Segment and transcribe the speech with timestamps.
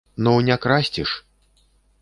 [0.27, 1.23] Ну, не красці ж?!